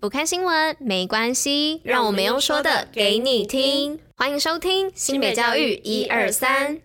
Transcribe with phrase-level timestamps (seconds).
[0.00, 3.98] 不看新闻没关系，让我们用说的给你听。
[4.16, 6.78] 欢迎收听新北教育一二三。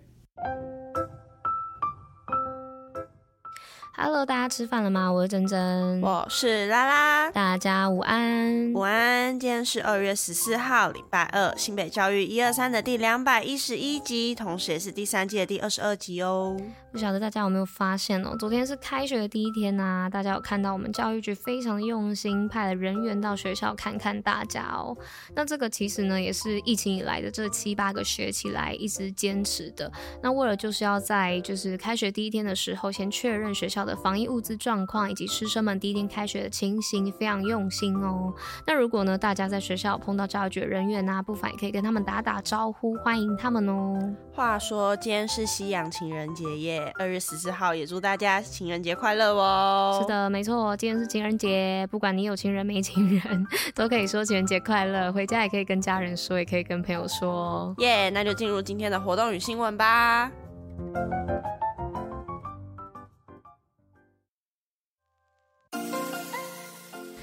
[3.95, 5.11] Hello，大家吃饭了吗？
[5.11, 9.39] 我是珍珍，我是拉拉，大家午安，午安。
[9.39, 16.57] 今天是二月十四号，礼拜二，新北教育一二三的第两百一十一集，同时也是第三季的第二十二集哦。
[16.93, 18.35] 不晓得大家有没有发现哦？
[18.37, 24.95] 昨天是开学的第一天呐、大家有看到我们教育局非常的用心，派了人员到学校看看大家哦。
[25.35, 29.91] 那这个其实呢，也是疫情以来的这七八个学期来一直坚持的。
[30.21, 38.31] 那为了就是要在就是开学第一天的时候，先确认学校的防疫物资状况以及师生们第一天开学的情形，非常用心哦。
[38.67, 44.13] 那如果呢，大家在学校碰到教育局的人员啊，不妨也可以跟他们打打招呼，欢迎他们哦。
[44.31, 46.82] 话说今天是西洋情人节耶。
[46.95, 49.99] 二月十四号，也祝大家情人节快乐哦！
[50.01, 55.11] 是的，没错，今天是情人节，不管你有情人没情人，都可以说情人节快乐。
[55.11, 57.73] 回家也可以跟家人说，也可以跟朋友说。
[57.79, 60.31] 耶，yeah, 那就进入今天的活动与新闻吧。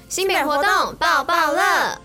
[0.07, 2.01] 新北活动爆爆乐。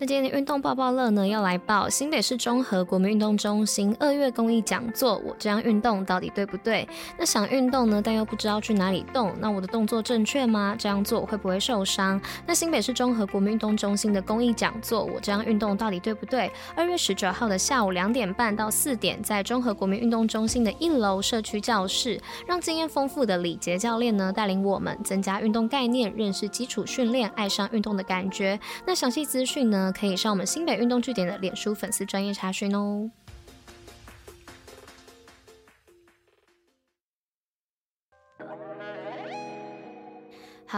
[0.00, 5.16] 那今天的运动报报乐呢，要来报新北市中和国民运动中心二月公益讲座。
[5.26, 6.88] 我这样运动到底对不对？
[7.18, 9.34] 那想运动呢，但又不知道去哪里动。
[9.40, 10.76] 那我的动作正确吗？
[10.78, 12.20] 这样做会不会受伤？
[12.46, 16.48] 那新北市中和国民运动中心的公益讲座，我这样运动到底对不对？
[16.76, 28.60] 二月十九号的下午两点半到四点，在中和国民运动中心的一楼社区教室，让经验丰富的李杰教练呢带领我们增加运动概念，认识基础训练，爱上运动的感觉。
[28.86, 29.87] 那详细资讯呢？
[29.92, 33.10] 可以上我们新北运动据点的脸书粉丝专业查询哦。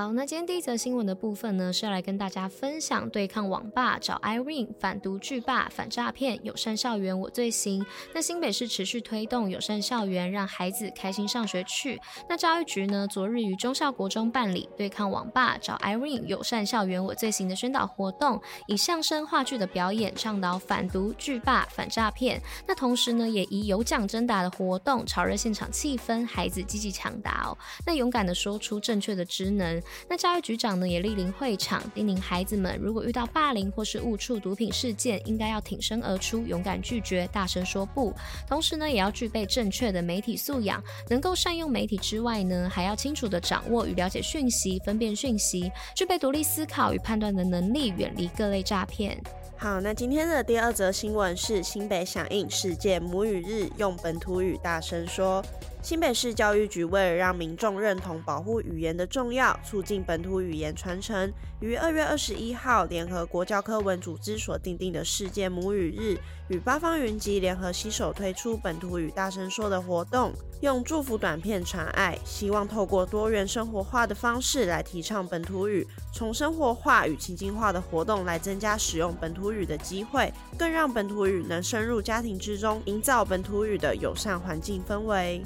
[0.00, 7.84] 好，那今天第一则新闻的部分呢，是要来跟大家分享对抗网霸找 Irene 反毒巨霸反诈骗友善校园我最行。
[8.14, 12.00] 那新北市持续推动友善校园，让孩子开心上学去。
[12.30, 22.40] 那教育局呢，昨日于中校国中办理对抗网霸找 Irene 友善校园我最行的宣导活动，以相声话剧的表演倡导反毒巨霸反诈骗。
[22.66, 27.58] 那同时呢，也以有奖征答的活动炒热现场气氛，孩子积极抢答哦。
[27.84, 29.78] 那勇敢的说出正确的职能。
[30.08, 38.14] 那教育局长呢，也莅临会场，叮咛孩子们，如果遇到霸凌或是误触毒品事件，应该要挺身而出，勇敢拒绝，大声说不。
[38.48, 49.20] 同时呢，也要具备正确的媒体素养，能够善用媒体之外呢，还要清楚地掌握与了解讯息，分辨讯息，具备独立思考与判断的能力，远离各类诈骗。
[49.56, 55.44] 好，那今天的第二则新闻是新北响应世界母语日，用本土语大声说。
[55.82, 66.18] 新北市教育局为了让民众认同保护语言的重要，促进本土语言传承，于二月二十一号联合国教科文组织所订定的世界母语日，
[66.48, 85.42] 与八方云集联合携手推出本土语大声说的活动，用祝福短片传爱，希望透过多元生活化的方式来提倡本土语，从生活化与情境化的活动来增加使用本土语的机会，更让本土语能深入家庭之中，营造本土语的友善环境氛围。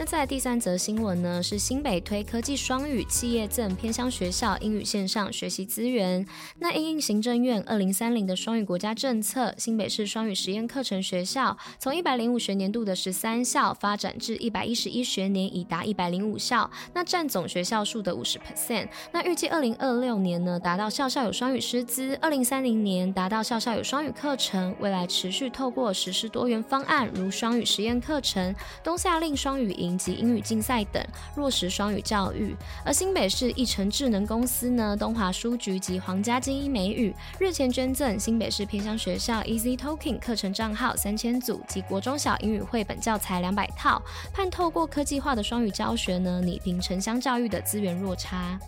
[0.00, 6.26] 那在第三则新闻呢，是新北推科技双语企业赠偏乡学校英语线上学习资源。
[6.58, 18.88] 那因应行政院二零三零的双语国家政策，新北市双语实验课程学校从一百零五学年度的十三校发展至一百一十一学年已达一百零五校，那占总学校数的五十 percent。
[19.12, 24.74] 那预计二零二六年呢，达到校校有双语师资；二零三零年达到校校有双语课程。
[24.80, 29.89] 未来持续透过实施多元方案，如双语实验课程、冬夏令双语营。
[29.96, 31.04] 及英语竞赛等，
[31.36, 32.56] 落实双语教育。
[32.84, 44.02] 而新北市一城智能公司呢，东华书局及皇家精英美语日前捐赠新北市偏乡学校 Easy Talking 课程账号三千组及国中小英语绘本教材两百套，
[44.32, 48.58] 盼透过科技化的双语教学呢，弭平城乡教育的资源落差。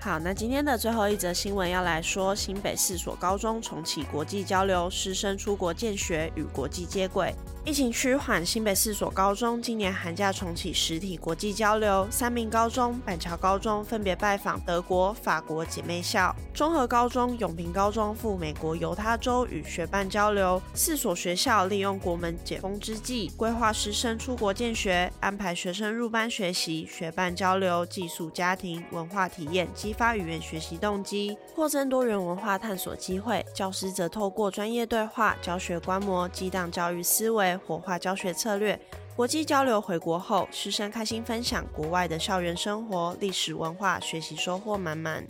[0.00, 7.34] 好，那今天的最后一则新闻要来说，新北四所高中重启国际交流，师生出国见学与国际接轨。
[7.68, 12.08] 疫情趋缓，新北四所高中今年寒假重启实体国际交流。
[12.10, 20.62] 三民高中、板桥高中分别拜访德国、法国姐妹校；中和高中、永平高中赴美国犹他州与学伴交流。
[20.72, 33.44] 四所学校利用国门解封之际，规划师生出国见学，安排学生入班学习、学伴交流、寄宿家庭、文化体验，激发语言学习动机，扩增多元文化探索机会。
[33.54, 37.57] 教师则透过专业对话、教学观摩，激荡教育思维。
[37.58, 38.80] 火化教学策略，
[39.16, 45.26] 国际交流回国后，师生开心分享国外的校园生活、历史文化，学习收获满满。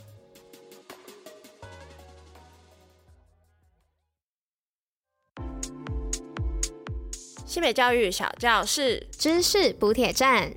[7.47, 10.53] 西北教育小教室，知识补铁站。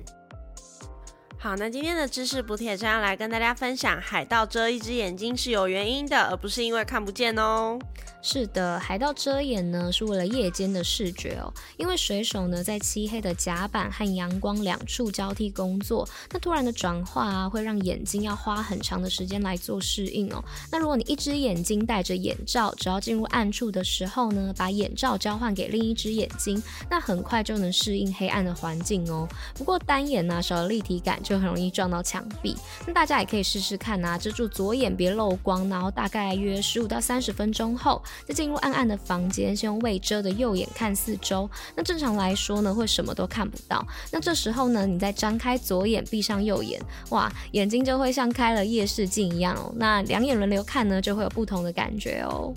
[1.42, 7.76] 好，那今天的知识补铁站要来跟大家分享，海盗遮一只眼睛是有原因的，而不是因为看不见哦。
[8.24, 20.40] 是的，海盗遮眼呢是为了夜间的视觉哦，因为水手呢在漆黑的甲板和阳光两处交替工作，那突然的转化啊会让眼睛要花很长的时间来做适应哦。
[20.70, 29.28] 那如果你一只眼睛戴着眼罩，只要进入暗处的时候呢，把眼罩交换给另一只眼睛，那很快就能适应黑暗的环境哦。
[29.54, 32.54] 不过单眼呢少了立体感，就就很容易撞到墙壁。
[32.86, 38.02] 那大家也可以试试看、啊，遮住左眼别漏光，然后大概约十五到三十分钟后。
[38.26, 41.48] 再进入暗暗的房间，先用未遮的右眼看四周。
[41.74, 43.82] 那正常来说呢，会什么都看不到。
[44.10, 49.72] 那这时候呢，你再张开左眼，闭上右眼，哇，眼睛就会像开了夜视镜一样哦。
[49.76, 52.52] 那两眼轮流看呢，就会有不同的感觉哦。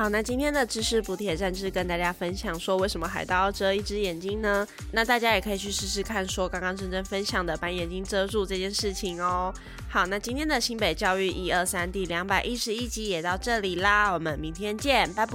[0.00, 4.66] 好，那今天的知识补铁站就是跟大家分享说，为什么海盗要遮一只眼睛呢？
[4.92, 9.52] 那大家也可以去试试看，说刚刚真正分享的把眼睛遮住这件事情哦。
[9.90, 15.32] 好，那今天的新北教育一二三第两百一十一集也到这里啦，我们明天见，拜拜，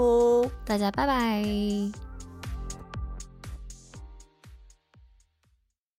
[0.65, 2.04] 大家拜拜。